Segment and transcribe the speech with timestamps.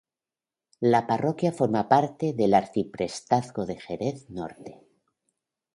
[0.93, 4.81] La parroquia forma parte del Arciprestazgo de Jerez Norte.